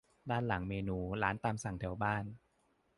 [0.29, 2.23] ด้านหลังเมนูร้านตามสั่งแถวบ้าน